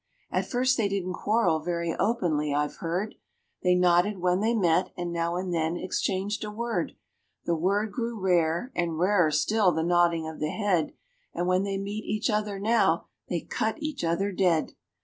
At 0.31 0.47
first 0.49 0.77
they 0.77 0.87
didn't 0.89 1.13
quarrel 1.13 1.59
very 1.59 1.93
openly, 1.93 2.55
I've 2.55 2.77
heard; 2.77 3.13
They 3.61 3.75
nodded 3.75 4.17
when 4.17 4.39
they 4.39 4.55
met, 4.55 4.91
and 4.97 5.13
now 5.13 5.35
and 5.35 5.53
then 5.53 5.77
exchanged 5.77 6.43
a 6.43 6.49
word: 6.49 6.93
The 7.45 7.53
word 7.55 7.91
grew 7.91 8.19
rare, 8.19 8.71
and 8.75 8.97
rarer 8.97 9.29
still 9.29 9.71
the 9.71 9.83
nodding 9.83 10.27
of 10.27 10.39
the 10.39 10.49
head, 10.49 10.93
And 11.35 11.45
when 11.45 11.61
they 11.61 11.77
meet 11.77 12.03
each 12.05 12.31
other 12.31 12.57
now, 12.59 13.09
they 13.29 13.41
cut 13.41 13.75
each 13.77 14.03
other 14.03 14.31
dead. 14.31 14.71